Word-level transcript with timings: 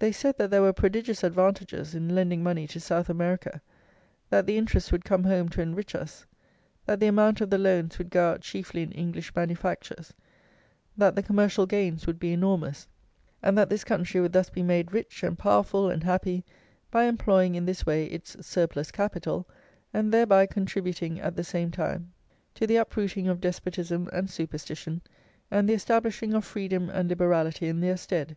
They 0.00 0.10
said 0.10 0.36
that 0.38 0.50
there 0.50 0.62
were 0.62 0.72
prodigious 0.72 1.22
advantages 1.22 1.94
in 1.94 2.12
lending 2.12 2.42
money 2.42 2.66
to 2.66 2.80
South 2.80 3.08
America, 3.08 3.62
that 4.28 4.46
the 4.48 4.58
interest 4.58 4.90
would 4.90 5.04
come 5.04 5.22
home 5.22 5.48
to 5.50 5.62
enrich 5.62 5.94
us; 5.94 6.26
that 6.86 6.98
the 6.98 7.06
amount 7.06 7.40
of 7.40 7.50
the 7.50 7.56
loans 7.56 7.96
would 7.96 8.10
go 8.10 8.30
out 8.30 8.40
chiefly 8.40 8.82
in 8.82 8.90
English 8.90 9.32
manufactures; 9.32 10.12
that 10.96 11.14
the 11.14 11.22
commercial 11.22 11.66
gains 11.66 12.04
would 12.04 12.18
be 12.18 12.32
enormous; 12.32 12.88
and 13.44 13.56
that 13.56 13.70
this 13.70 13.84
country 13.84 14.20
would 14.20 14.32
thus 14.32 14.50
be 14.50 14.64
made 14.64 14.92
rich, 14.92 15.22
and 15.22 15.38
powerful, 15.38 15.88
and 15.88 16.02
happy, 16.02 16.44
by 16.90 17.04
employing 17.04 17.54
in 17.54 17.64
this 17.64 17.86
way 17.86 18.06
its 18.06 18.36
"surplus 18.44 18.90
capital," 18.90 19.46
and 19.92 20.12
thereby 20.12 20.46
contributing 20.46 21.20
at 21.20 21.36
the 21.36 21.44
same 21.44 21.70
time 21.70 22.12
to 22.56 22.66
the 22.66 22.74
uprooting 22.74 23.28
of 23.28 23.40
despotism 23.40 24.10
and 24.12 24.30
superstition, 24.30 25.00
and 25.48 25.68
the 25.68 25.74
establishing 25.74 26.34
of 26.34 26.44
freedom 26.44 26.90
and 26.90 27.08
liberality 27.08 27.68
in 27.68 27.78
their 27.78 27.96
stead. 27.96 28.36